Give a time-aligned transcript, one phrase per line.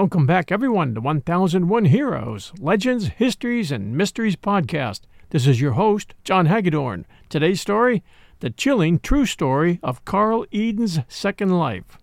[0.00, 5.00] Welcome back, everyone, to 1001 Heroes, Legends, Histories, and Mysteries podcast.
[5.28, 7.04] This is your host, John Hagedorn.
[7.28, 8.02] Today's story
[8.38, 11.98] The Chilling True Story of Carl Edon's Second Life.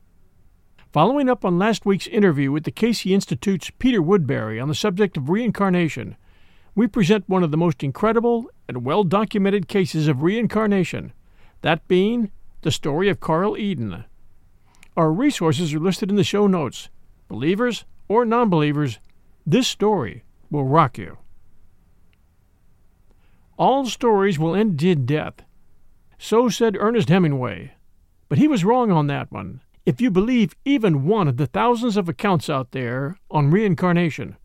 [0.94, 5.18] Following up on last week's interview with the Cayce Institute's Peter Woodbury on the subject
[5.18, 6.18] of reincarnation,
[6.76, 11.14] we present one of the most incredible and well documented cases of reincarnation,
[11.64, 12.30] that being
[12.62, 14.06] the story of Carl Edon.
[14.95, 16.90] Our resources are listed in the show notes.
[17.27, 18.99] Believers or non believers,
[19.45, 21.17] this story will rock you.
[23.58, 25.44] All stories will end in death.
[26.20, 27.73] So said Ernest Hemingway.
[28.30, 31.98] But he was wrong on that one, if you believe even one of the thousands
[31.98, 34.36] of accounts out there on reincarnation.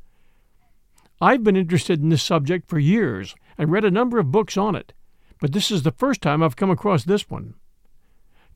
[1.21, 4.75] I've been interested in this subject for years and read a number of books on
[4.75, 4.93] it,
[5.41, 7.55] but this is the first time I've come across this one.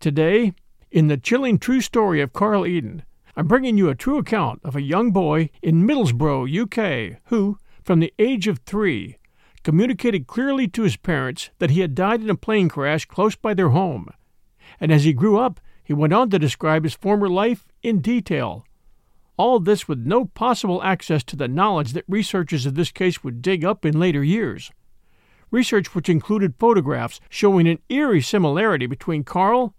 [0.00, 0.52] Today,
[0.90, 3.02] in the chilling true story of Carl Edon,
[3.38, 8.00] I'm bringing you a true account of a young boy in Middlesbrough, UK, who, from
[8.00, 9.18] the age of three,
[9.62, 13.52] communicated clearly to his parents that he had died in a plane crash close by
[13.52, 14.08] their home.
[14.80, 18.64] And as he grew up, he went on to describe his former life in detail.
[19.36, 23.42] All this with no possible access to the knowledge that researchers of this case would
[23.42, 24.70] dig up in later years.
[25.50, 29.74] Research which included photographs showing an eerie similarity between Carl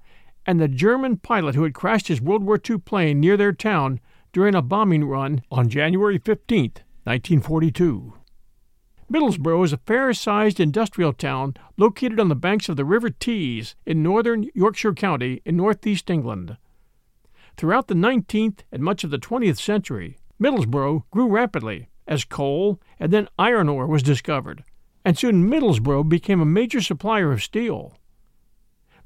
[0.48, 4.00] and the German pilot who had crashed his World War II plane near their town
[4.31, 6.72] during a bombing run on January 15,
[7.03, 8.14] 1942.
[9.12, 13.75] Middlesbrough is a fair sized industrial town located on the banks of the River Tees
[13.85, 16.58] in northern Yorkshire County in northeast England.
[17.58, 23.12] Throughout the 19th and much of the 20th century, Middlesbrough grew rapidly as coal and
[23.12, 24.64] then iron ore was discovered,
[25.03, 27.97] and soon Middlesbrough became a major supplier of steel.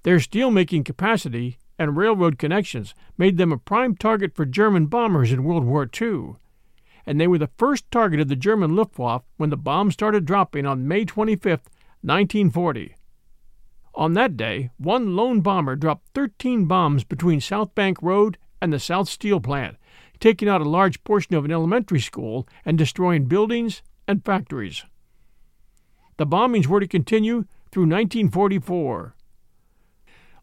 [0.03, 5.43] Their steelmaking capacity and railroad connections made them a prime target for German bombers in
[5.43, 6.35] World War II,
[7.05, 10.65] and they were the first target of the German Luftwaffe when the bombs started dropping
[10.65, 11.61] on May 25,
[12.01, 12.95] 1940.
[13.93, 18.79] On that day, one lone bomber dropped 13 bombs between South Bank Road and the
[18.79, 19.77] South Steel Plant,
[20.19, 24.85] taking out a large portion of an elementary school and destroying buildings and factories.
[26.17, 29.15] The bombings were to continue through 1944.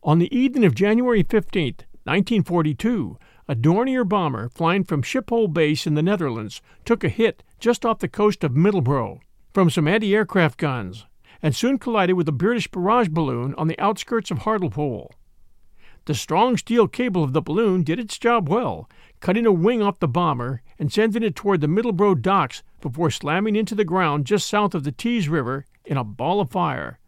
[0.04, 5.94] On the evening of January 15, 1942, a Dornier bomber flying from Schiphol Base in
[5.94, 9.18] the Netherlands took a hit just off the coast of Middlesbrough
[9.52, 11.04] from some anti aircraft guns
[11.42, 15.12] and soon collided with a British barrage balloon on the outskirts of Hartlepool.
[16.04, 18.88] The strong steel cable of the balloon did its job well,
[19.18, 23.56] cutting a wing off the bomber and sending it toward the Middlesbrough docks before slamming
[23.56, 27.00] into the ground just south of the Tees River in a ball of fire.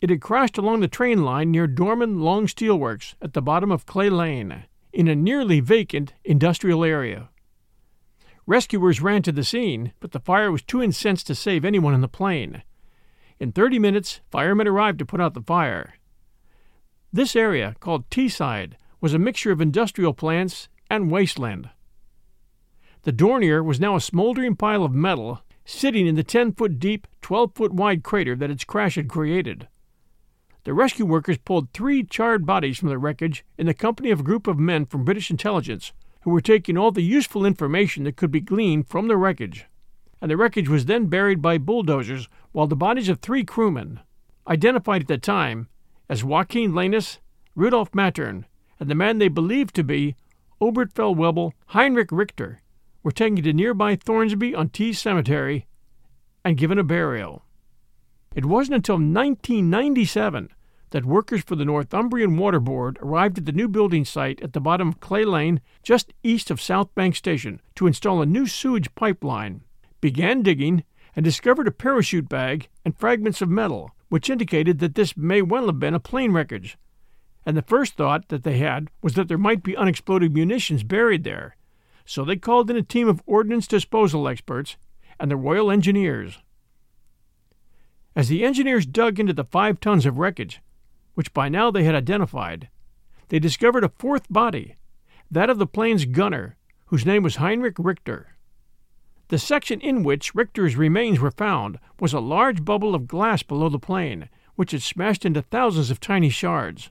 [0.00, 3.84] It had crashed along the train line near Dorman Long Steelworks at the bottom of
[3.84, 7.28] Clay Lane, in a nearly vacant industrial area.
[8.46, 12.00] Rescuers ran to the scene, but the fire was too intense to save anyone in
[12.00, 12.62] the plane.
[13.38, 15.94] In 30 minutes, firemen arrived to put out the fire.
[17.12, 21.68] This area, called Teesside, was a mixture of industrial plants and wasteland.
[23.02, 27.06] The Dornier was now a smoldering pile of metal sitting in the 10 foot deep,
[27.20, 29.68] 12 foot wide crater that its crash had created.
[30.64, 34.24] The rescue workers pulled three charred bodies from the wreckage in the company of a
[34.24, 38.30] group of men from British intelligence who were taking all the useful information that could
[38.30, 39.66] be gleaned from the wreckage.
[40.20, 44.00] And the wreckage was then buried by bulldozers while the bodies of three crewmen,
[44.46, 45.68] identified at the time
[46.10, 47.20] as Joachim Lanus,
[47.54, 48.44] Rudolf Mattern,
[48.78, 50.14] and the man they believed to be
[50.60, 52.60] Oberfeldwebel Heinrich Richter,
[53.02, 55.66] were taken to nearby Thornaby on Tees Cemetery
[56.44, 57.44] and given a burial.
[58.34, 60.50] It wasn't until 1997
[60.90, 64.60] that workers for the Northumbrian Water Board arrived at the new building site at the
[64.60, 68.94] bottom of Clay Lane, just east of South Bank Station, to install a new sewage
[68.94, 69.62] pipeline,
[70.00, 70.84] began digging,
[71.16, 75.66] and discovered a parachute bag and fragments of metal, which indicated that this may well
[75.66, 76.76] have been a plane wreckage.
[77.46, 81.24] And the first thought that they had was that there might be unexploded munitions buried
[81.24, 81.56] there.
[82.04, 84.76] So they called in a team of ordnance disposal experts
[85.18, 86.38] and the Royal Engineers.
[88.16, 90.60] As the engineers dug into the five tons of wreckage,
[91.14, 92.68] which by now they had identified,
[93.28, 94.76] they discovered a fourth body,
[95.30, 98.34] that of the plane's gunner, whose name was Heinrich Richter.
[99.28, 103.68] The section in which Richter's remains were found was a large bubble of glass below
[103.68, 106.90] the plane, which had smashed into thousands of tiny shards.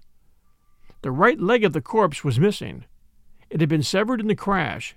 [1.01, 2.85] The right leg of the corpse was missing.
[3.49, 4.95] It had been severed in the crash.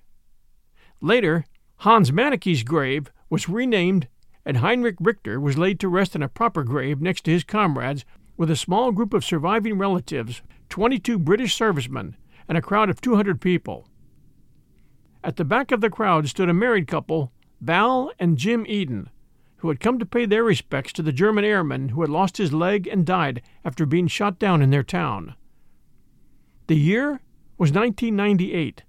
[1.00, 1.46] Later,
[1.78, 4.06] Hans Manicky's grave was renamed
[4.44, 8.04] and Heinrich Richter was laid to rest in a proper grave next to his comrades
[8.42, 12.16] with a small group of surviving relatives, 22 British servicemen,
[12.48, 13.86] and a crowd of 200 people.
[15.22, 17.30] At the back of the crowd stood a married couple,
[17.60, 19.10] Val and Jim Edon,
[19.58, 22.52] who had come to pay their respects to the German airman who had lost his
[22.52, 25.36] leg and died after being shot down in their town.
[26.66, 27.20] The year
[27.58, 28.82] was 1998.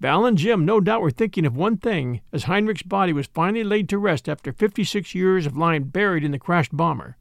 [0.00, 3.62] Val and Jim no doubt were thinking of one thing as Heinrich's body was finally
[3.62, 7.18] laid to rest after 56 years of lying buried in the crashed bomber.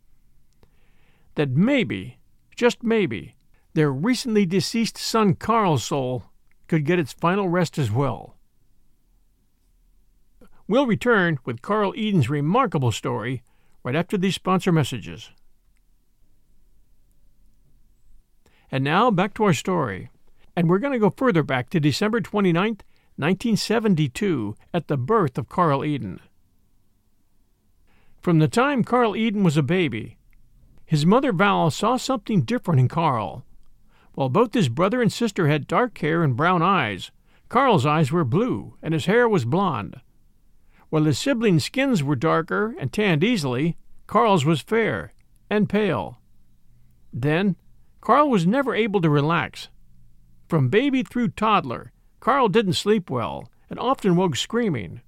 [1.37, 2.17] That maybe,
[2.55, 3.35] just maybe,
[3.75, 6.23] their recently deceased son Carl's soul
[6.67, 8.37] could get its final rest as well.
[10.67, 13.43] We'll return with Carl Edon's remarkable story
[13.83, 15.29] right after these sponsor messages.
[18.71, 20.09] And now back to our story.
[20.55, 22.81] And we're going to go further back to December 29th,
[23.17, 26.19] 1972, at the birth of Carl Edon.
[28.23, 30.16] From the time Carl Edon was a baby,
[30.87, 33.45] his mother Val saw something different in Carl.
[34.13, 37.11] While both his brother and sister had dark hair and brown eyes,
[37.49, 39.99] Carl's eyes were blue and his hair was blond.
[40.89, 43.75] While his siblings' skins were darker and tanned easily,
[44.07, 45.13] Carl's was fair
[45.49, 46.21] and pale.
[47.11, 47.57] Then,
[47.99, 49.67] Carl was never able to relax.
[50.47, 51.91] From baby through toddler,
[52.21, 55.01] Carl didn't sleep well and often woke screaming.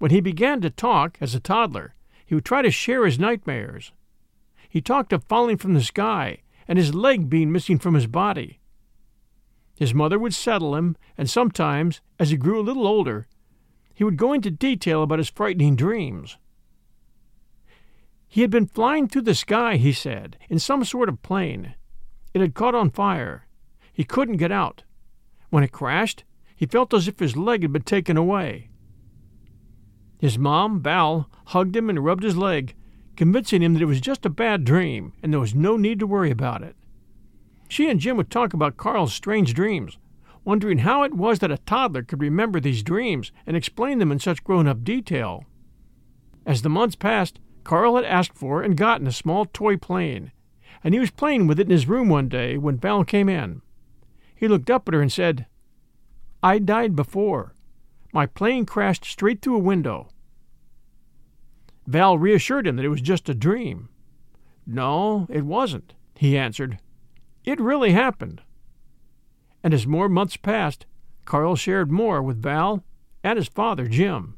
[0.00, 3.92] When he began to talk as a toddler, he would try to share his nightmares.
[4.76, 8.60] He talked of falling from the sky and his leg being missing from his body.
[9.74, 13.26] His mother would settle him, and sometimes, as he grew a little older,
[13.94, 16.36] he would go into detail about his frightening dreams.
[18.28, 21.74] He had been flying through the sky, he said, in some sort of plane.
[22.34, 23.46] It had caught on fire.
[23.94, 24.82] He couldn't get out.
[25.48, 26.24] When it crashed,
[26.54, 28.68] he felt as if his leg had been taken away.
[30.18, 32.74] His mom, Val, hugged him and rubbed his leg,
[33.16, 36.06] convincing him that it was just a bad dream and there was no need to
[36.06, 36.76] worry about it.
[37.68, 39.98] She and Jim would talk about Carl's strange dreams,
[40.44, 44.20] wondering how it was that a toddler could remember these dreams and explain them in
[44.20, 45.44] such grown up detail.
[46.44, 50.30] As the months passed, Carl had asked for and gotten a small toy plane,
[50.84, 53.62] and he was playing with it in his room one day when Val came in.
[54.36, 55.46] He looked up at her and said,
[56.42, 57.54] I died before.
[58.12, 60.08] My plane crashed straight through a window.
[61.86, 63.88] Val reassured him that it was just a dream.
[64.66, 66.78] No, it wasn't, he answered.
[67.44, 68.42] It really happened.
[69.62, 70.86] And as more months passed,
[71.24, 72.84] Carl shared more with Val
[73.22, 74.36] and his father, Jim.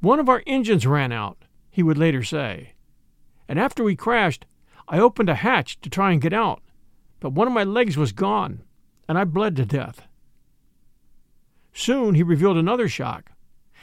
[0.00, 2.74] One of our engines ran out, he would later say.
[3.48, 4.44] And after we crashed,
[4.86, 6.62] I opened a hatch to try and get out,
[7.20, 8.62] but one of my legs was gone,
[9.08, 10.02] and I bled to death.
[11.72, 13.32] Soon he revealed another shock.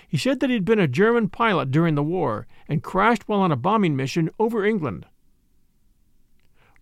[0.07, 3.51] He said that he'd been a German pilot during the war and crashed while on
[3.51, 5.05] a bombing mission over England.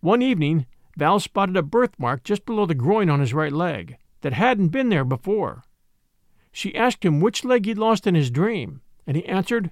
[0.00, 0.66] One evening,
[0.96, 4.90] Val spotted a birthmark just below the groin on his right leg that hadn't been
[4.90, 5.64] there before.
[6.52, 9.70] She asked him which leg he'd lost in his dream, and he answered,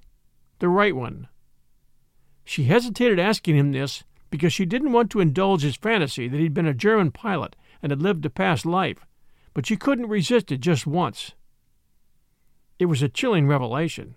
[0.59, 1.28] the right one.
[2.44, 6.54] She hesitated asking him this because she didn't want to indulge his fantasy that he'd
[6.54, 9.04] been a German pilot and had lived a past life,
[9.54, 11.32] but she couldn't resist it just once.
[12.83, 14.17] It was a chilling revelation.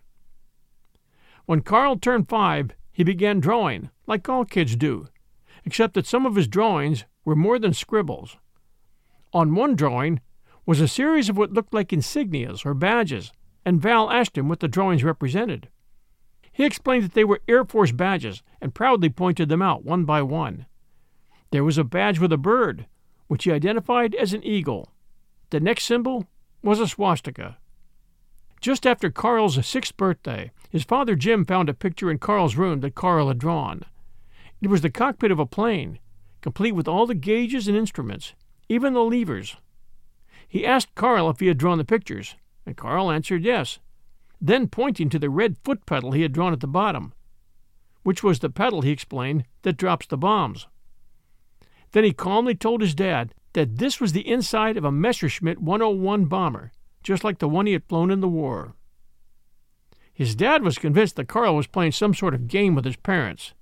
[1.46, 5.08] When Carl turned five, he began drawing, like all kids do,
[5.66, 8.38] except that some of his drawings were more than scribbles.
[9.34, 10.20] On one drawing
[10.66, 13.32] was a series of what looked like insignias or badges,
[13.64, 15.70] and Val asked him what the drawings represented.
[16.52, 20.24] He explained that they were Air Force badges and proudly pointed them out one by
[20.24, 20.66] one.
[21.52, 22.88] There was a badge with a bird,
[23.28, 24.90] which he identified as an eagle.
[25.52, 26.26] The next symbol
[26.64, 27.58] was a swastika.
[28.66, 32.96] Just after Carl's sixth birthday, his father Jim found a picture in Carl's room that
[32.96, 33.84] Carl had drawn.
[34.60, 36.00] It was the cockpit of a plane,
[36.42, 38.34] complete with all the gauges and instruments,
[38.68, 39.58] even the levers.
[40.48, 42.34] He asked Carl if he had drawn the pictures,
[42.66, 43.78] and Carl answered yes,
[44.42, 47.14] then pointing to the red foot pedal he had drawn at the bottom,
[48.02, 50.66] which was the pedal, he explained, that drops the bombs.
[51.92, 56.26] Then he calmly told his dad that this was the inside of a Messerschmitt 101
[56.26, 56.72] bomber
[57.06, 58.74] just like the one he had flown in the war.
[60.12, 63.54] His dad was convinced that Carl was playing some sort of game with his parents,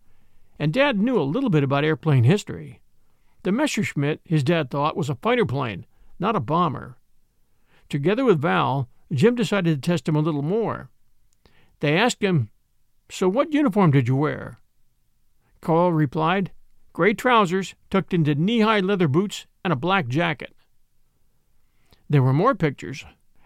[0.58, 2.80] and Dad knew a little bit about airplane history.
[3.42, 5.86] The Messerschmitt, his dad thought, was a fighter plane,
[6.20, 6.98] not a bomber.
[7.90, 10.90] Together with Val, Jim decided to test him a little more.
[11.82, 12.50] They asked him,
[13.10, 14.60] So what uniform did you wear?
[15.60, 16.52] Carl replied,
[16.94, 20.54] Gray trousers tucked into knee high leather boots and a black jacket.
[22.10, 23.04] There were more pictures,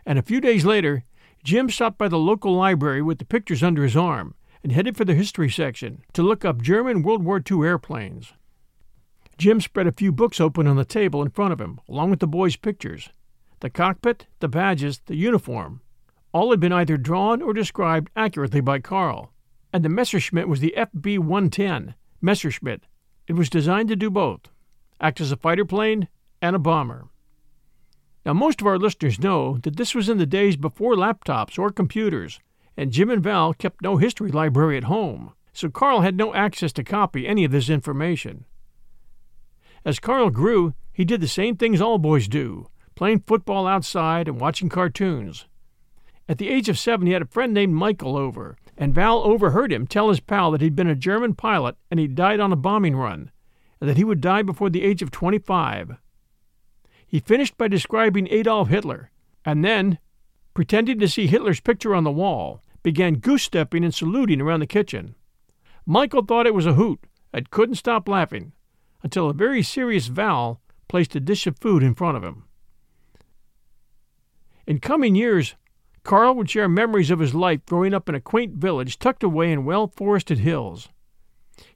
[0.07, 1.03] and a few days later,
[1.43, 4.33] Jim stopped by the local library with the pictures under his arm
[4.63, 8.31] and headed for the history section to look up German World War II airplanes.
[9.37, 12.21] Jim spread a few books open on the table in front of him, along with
[12.21, 13.09] the boys' pictures.
[13.59, 15.81] the cockpit, the badges, the uniform.
[16.31, 19.33] All had been either drawn or described accurately by Carl.
[19.73, 22.83] And the Messerschmitt was the FB 110, Messerschmitt.
[23.27, 24.41] It was designed to do both
[25.01, 26.07] act as a fighter plane
[26.41, 27.09] and a bomber.
[28.27, 31.71] Now, most of our listeners know that this was in the days before laptops or
[31.71, 32.41] computers,
[32.75, 36.73] and Jim and Val kept no history library at home, so Carl had no access
[36.73, 38.43] to copy any of this information.
[39.85, 44.41] As Carl grew, he did the same things all boys do playing football outside and
[44.41, 45.45] watching cartoons.
[46.27, 49.71] At the age of seven, he had a friend named Michael over, and Val overheard
[49.71, 52.57] him tell his pal that he'd been a German pilot and he'd died on a
[52.57, 53.31] bombing run,
[53.79, 55.95] and that he would die before the age of 25.
[57.07, 59.11] He finished by describing Adolf Hitler,
[59.45, 59.97] and then,
[60.53, 64.67] pretending to see Hitler's picture on the wall, began goose stepping and saluting around the
[64.67, 65.15] kitchen.
[65.85, 66.99] Michael thought it was a hoot
[67.33, 68.51] and couldn't stop laughing
[69.03, 72.43] until a very serious Val placed a dish of food in front of him.
[74.65, 75.55] In coming years,
[76.03, 79.51] Carl would share memories of his life growing up in a quaint village tucked away
[79.51, 80.89] in well forested hills.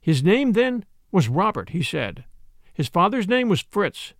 [0.00, 2.24] His name then was Robert, he said.
[2.74, 4.14] His father's name was Fritz.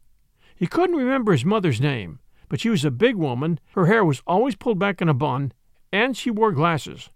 [0.63, 4.23] He couldn't remember his mother's name, but she was a big woman, her hair was
[4.29, 5.53] always pulled back in a bun,
[5.91, 7.11] and she wore glasses.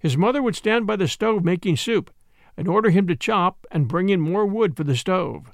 [0.00, 2.12] His mother would stand by the stove making soup
[2.56, 5.52] and order him to chop and bring in more wood for the stove.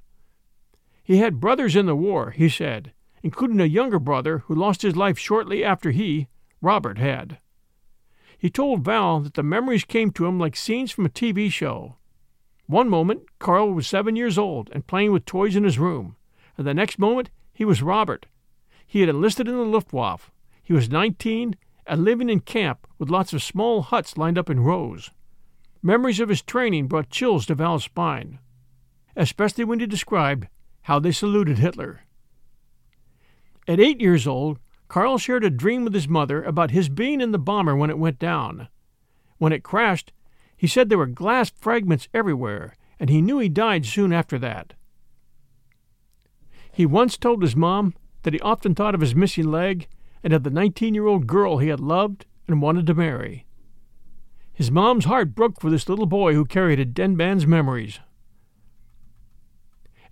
[1.05, 4.97] He had brothers in the war, he said, including a younger brother who lost his
[4.97, 6.29] life shortly after he,
[6.63, 7.41] Robert, had.
[8.39, 11.97] He told Val that the memories came to him like scenes from a TV show.
[12.65, 16.17] One moment, Carl was seven years old and playing with toys in his room,
[16.59, 18.27] and the next moment, he was Robert.
[18.87, 20.31] He had enlisted in the Luftwaffe.
[20.63, 24.61] He was 19 and living in camp with lots of small huts lined up in
[24.61, 25.11] rows.
[25.83, 28.41] Memories of his training brought chills to Val's spine,
[29.17, 30.49] especially when he described
[30.83, 32.01] how they saluted Hitler.
[33.69, 37.31] At eight years old, Carl shared a dream with his mother about his being in
[37.31, 38.69] the bomber when it went down.
[39.37, 40.13] When it crashed,
[40.57, 44.75] he said there were glass fragments everywhere, and he knew he died soon after that.
[46.79, 49.89] He once told his mom that he often thought of his missing leg
[50.23, 53.47] and of the 19 year old girl he had loved and wanted to marry.
[54.53, 57.99] His mom's heart broke for this little boy who carried a dead man's memories.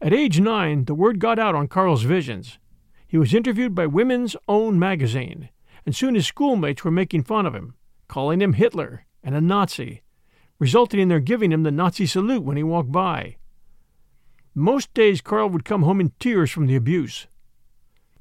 [0.01, 2.59] At age nine, the word got out on Carl's visions.
[3.07, 5.51] He was interviewed by Women's Own magazine,
[5.85, 7.77] and soon his schoolmates were making fun of him,
[8.09, 10.03] calling him Hitler and a Nazi,
[10.59, 13.37] resulting in their giving him the Nazi salute when he walked by.
[14.59, 17.27] Most days Carl would come home in tears from the abuse.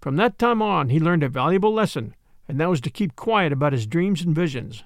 [0.02, 2.14] From that time on, he learned a valuable lesson,
[2.46, 4.84] and that was to keep quiet about his dreams and visions.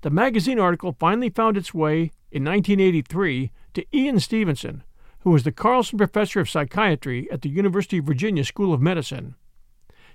[0.00, 4.82] The magazine article finally found its way, in 1983, to Ian Stevenson,
[5.20, 9.36] who was the Carlson Professor of Psychiatry at the University of Virginia School of Medicine.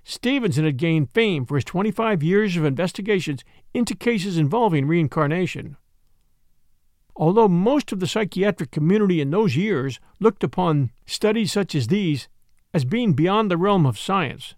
[0.04, 5.78] Stevenson had gained fame for his 25 years of investigations into cases involving reincarnation.
[7.16, 12.28] Although most of the psychiatric community in those years looked upon studies such as these
[12.74, 14.54] as being beyond the realm of science,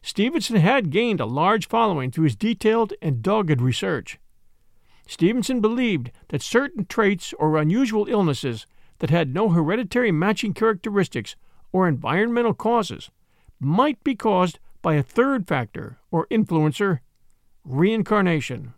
[0.00, 4.18] Stevenson had gained a large following through his detailed and dogged research.
[5.06, 8.66] Stevenson believed that certain traits or unusual illnesses
[8.98, 11.36] that had no hereditary matching characteristics
[11.72, 13.10] or environmental causes
[13.60, 17.00] might be caused by a third factor or influencer
[17.64, 18.74] reincarnation.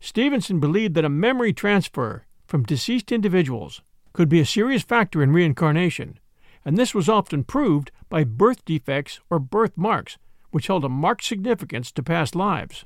[0.00, 5.32] Stevenson believed that a memory transfer from deceased individuals could be a serious factor in
[5.32, 6.18] reincarnation,
[6.64, 10.18] and this was often proved by birth defects or birthmarks,
[10.50, 12.84] which held a marked significance to past lives.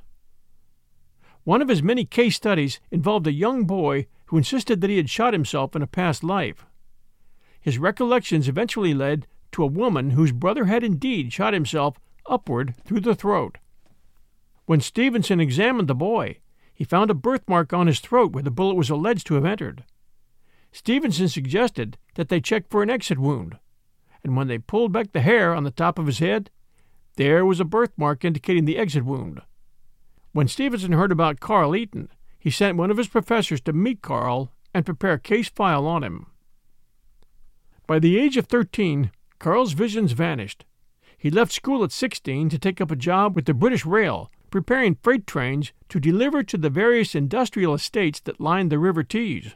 [1.43, 5.09] One of his many case studies involved a young boy who insisted that he had
[5.09, 6.65] shot himself in a past life.
[7.59, 13.01] His recollections eventually led to a woman whose brother had indeed shot himself upward through
[13.01, 13.57] the throat.
[14.65, 16.37] When Stevenson examined the boy,
[16.81, 19.83] he found a birthmark on his throat where the bullet was alleged to have entered.
[20.71, 23.59] Stevenson suggested that they check for an exit wound,
[24.23, 26.49] and when they pulled back the hair on the top of his head,
[27.17, 29.43] there was a birthmark indicating the exit wound.
[30.31, 32.07] When Stevenson heard about Carl Edon,
[32.39, 36.03] he sent one of his professors to meet Carl and prepare a case file on
[36.03, 36.31] him.
[37.85, 40.65] By the age of 13, Carl's visions vanished.
[41.15, 44.97] He left school at 16 to take up a job with the British Rail, preparing
[45.01, 49.55] freight trains to deliver to the various industrial estates that lined the River Tees.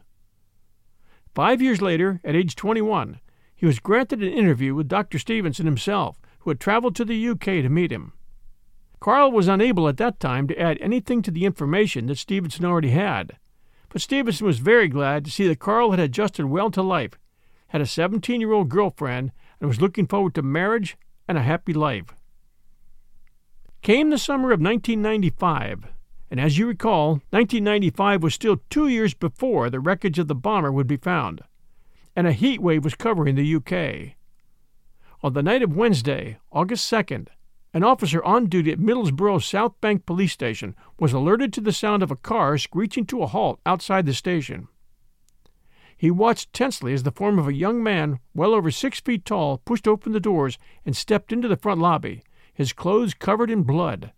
[1.35, 3.19] Five years later, at age 21,
[3.53, 5.19] he was granted an interview with Dr.
[5.19, 8.13] Stevenson himself, who had traveled to the UK to meet him.
[8.99, 12.91] Carl was unable at that time to add anything to the information that Stevenson already
[12.91, 13.37] had,
[13.89, 17.19] but Stevenson was very glad to see that Carl had adjusted well to life,
[17.67, 20.97] had a 17 year old girlfriend, and was looking forward to marriage
[21.27, 22.05] and a happy life.
[23.85, 25.85] Came the summer of 1995,
[26.31, 30.71] and as you recall, 1995 was still two years before the wreckage of the bomber
[30.71, 31.43] would be found,
[32.15, 34.15] and a heat wave was covering the UK.
[35.21, 37.27] On the night of Wednesday, August 2nd,
[37.75, 42.01] an officer on duty at Middlesbrough South Bank Police Station was alerted to the sound
[42.01, 44.67] of a car screeching to a halt outside the station.
[45.95, 49.59] He watched tensely as the form of a young man, well over six feet tall,
[49.59, 52.23] pushed open the doors and stepped into the front lobby,
[52.55, 54.11] his clothes covered in blood.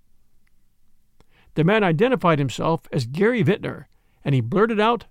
[1.55, 3.87] The man identified himself as Gary Vinter,
[4.23, 5.05] and he blurted out,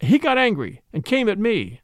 [0.00, 1.80] He got angry and came at me.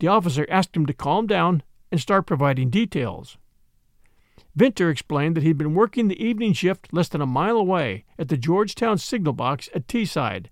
[0.00, 3.38] The officer asked him to calm down and start providing details.
[4.56, 8.28] Vinter explained that he'd been working the evening shift less than a mile away at
[8.28, 10.46] the Georgetown signal box at Teesside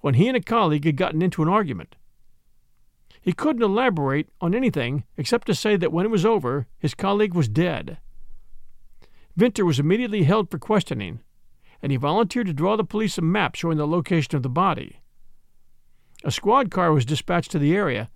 [0.00, 1.96] when he and a colleague had gotten into an argument.
[3.20, 7.34] He couldn't elaborate on anything except to say that when it was over, his colleague
[7.34, 7.98] was dead.
[9.38, 11.20] Vinter was immediately held for questioning,
[11.82, 15.00] and he volunteered to draw the police a map showing the location of the body.
[16.24, 18.10] A squad car was dispatched to the area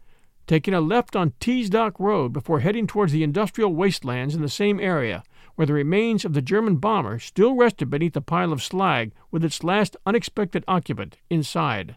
[0.46, 4.48] taking a left on Tees Dock Road before heading towards the industrial wastelands in the
[4.48, 5.22] same area,
[5.54, 9.44] where the remains of the German bomber still rested beneath a pile of slag with
[9.44, 11.96] its last unexpected occupant inside.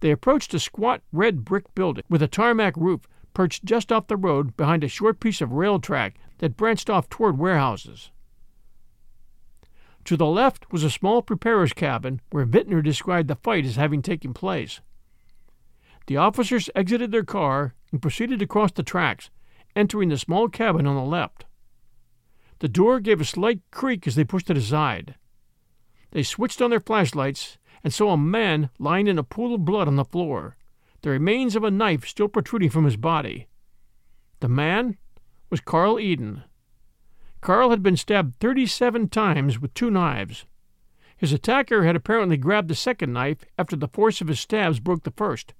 [0.00, 4.16] They approached a squat red brick building with a tarmac roof perched just off the
[4.16, 8.10] road behind a short piece of rail track that branched off toward warehouses.
[10.04, 14.02] To the left was a small preparer's cabin where Vinter described the fight as having
[14.02, 14.80] taken place.
[16.06, 19.30] The officers exited their car and proceeded to cross the tracks,
[19.74, 21.44] entering the small cabin on the left.
[22.60, 25.16] The door gave a slight creak as they pushed it aside.
[26.12, 29.88] They switched on their flashlights and saw a man lying in a pool of blood
[29.88, 30.56] on the floor,
[31.02, 33.48] the remains of a knife still protruding from his body.
[34.40, 34.96] The man
[35.50, 36.44] was Carl Edon.
[37.40, 40.44] Carl had been stabbed 37 times with two knives.
[41.16, 45.04] His attacker had apparently grabbed the second knife after the force of his stabs broke
[45.04, 45.54] the first.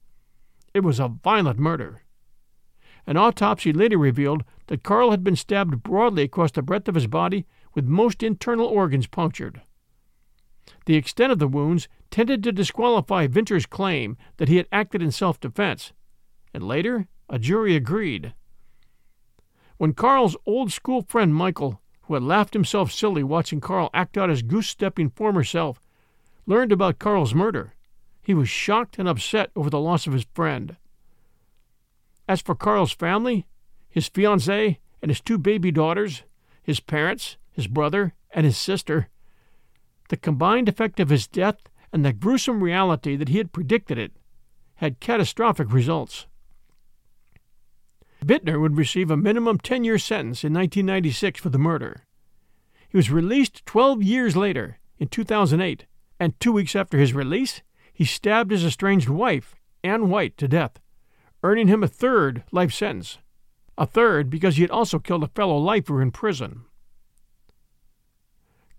[0.74, 2.02] It was a violent murder.
[3.06, 7.06] An autopsy later revealed that Carl had been stabbed broadly across the breadth of his
[7.06, 9.62] body with most internal organs punctured.
[10.86, 15.12] The extent of the wounds tended to disqualify Vinter's claim that he had acted in
[15.12, 15.92] self defense,
[16.52, 18.34] and later a jury agreed.
[19.78, 24.30] When Carl's old school friend Michael, who had laughed himself silly watching Carl act out
[24.30, 25.80] his goose stepping former self,
[26.46, 27.74] learned about Carl's murder,
[28.22, 30.76] he was shocked and upset over the loss of his friend.
[32.28, 33.46] As for Carl's family,
[33.88, 36.22] his fiancée and his two baby daughters,
[36.62, 39.08] his parents, his brother, and his sister,
[40.08, 41.58] the combined effect of his death
[41.92, 44.12] and the gruesome reality that he had predicted it
[44.76, 46.26] had catastrophic results.
[48.26, 52.02] Vinter would receive a minimum 10 year sentence in 1996 for the murder.
[52.88, 55.86] He was released 12 years later, in 2008,
[56.18, 57.62] and two weeks after his release,
[57.92, 60.80] he stabbed his estranged wife, Ann White, to death,
[61.44, 63.18] earning him a third life sentence.
[63.78, 66.62] A third because he had also killed a fellow lifer in prison.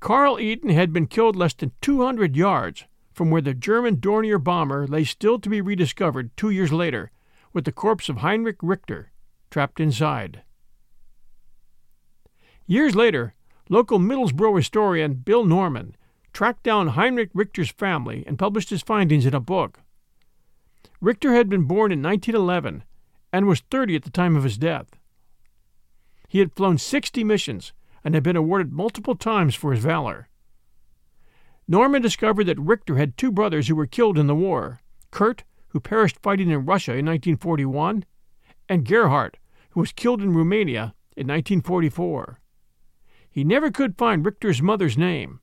[0.02, 2.84] Carl Edon had been killed less than 200 yards
[3.14, 7.12] from where the German Dornier bomber lay still to be rediscovered two years later,
[7.54, 9.14] with the corpse of Heinrich Richter
[9.50, 10.44] trapped inside.
[12.66, 13.34] Years later,
[13.70, 15.96] local Middlesbrough historian Bill Norman
[16.34, 19.80] tracked down Heinrich Richter's family and published his findings in a book.
[21.00, 22.84] Richter had been born in 1911
[23.32, 25.00] and was 30 at the time of his death.
[26.28, 30.28] He had flown 60 missions and had been awarded multiple times for his valor.
[31.68, 34.82] Norman discovered that Richter had two brothers who were killed in the war
[35.12, 38.06] Kurt, who perished fighting in Russia in 1941,
[38.70, 39.38] and Gerhard,
[39.72, 42.40] who was killed in Romania in 1944.
[43.30, 45.40] He never could find Richter's mother's name,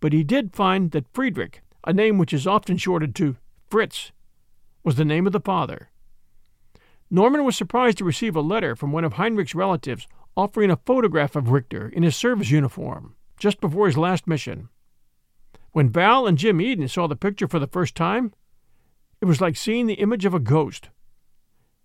[0.00, 3.36] but he did find that Friedrich, a name which is often shortened to
[3.70, 4.12] Fritz,
[4.82, 5.90] was the name of the father.
[7.10, 11.36] Norman was surprised to receive a letter from one of Heinrich's relatives offering a photograph
[11.36, 14.68] of Richter in his service uniform just before his last mission.
[15.72, 18.32] When Val and Jim Edon saw the picture for the first time,
[19.20, 20.88] it was like seeing the image of a ghost.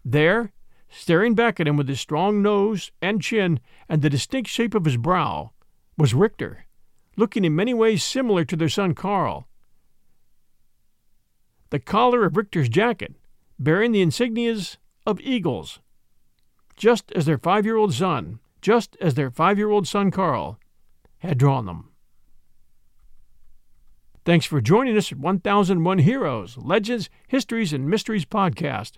[0.04, 0.54] There,
[0.96, 4.86] staring back at him with his strong nose and chin and the distinct shape of
[4.86, 5.52] his brow,
[5.98, 6.66] was Richter
[7.18, 9.48] looking in many ways similar to their son Carl.
[11.70, 13.16] The collar of Richter's jacket,
[13.58, 15.80] bearing the insignias of eagles,
[16.76, 20.60] just as their five year old son, just as their five year old son Carl,
[21.20, 21.90] had drawn them.
[24.26, 28.94] Thanks for joining us at 1001 Heroes, Legends, Histories, and Mysteries podcast.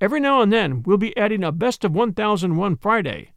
[0.00, 3.32] Every now and then, we'll be adding a Best of 1001 Friday,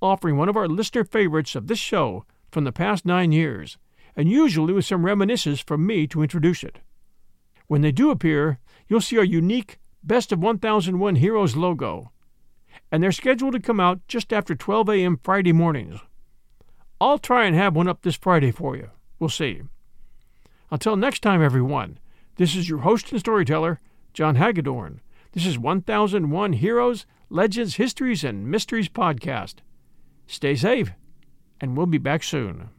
[0.00, 3.76] offering one of our listener favorites of this show from the past nine years,
[4.14, 6.78] and usually with some reminiscences from me to introduce it.
[7.66, 12.12] When they do appear, you'll see our unique Best of 1001 Heroes logo,
[12.92, 15.18] and they're scheduled to come out just after 12 a.m.
[15.20, 15.98] Friday mornings.
[17.00, 18.90] I'll try and have one up this Friday for you.
[19.18, 19.62] We'll see.
[20.70, 21.98] Until next time, everyone,
[22.36, 23.80] this is your host and storyteller,
[24.14, 25.00] John Hagedorn.
[25.36, 29.56] This is 1001 Heroes, Legends, Histories, and Mysteries podcast.
[30.26, 30.92] Stay safe,
[31.60, 32.70] and we'll be back soon.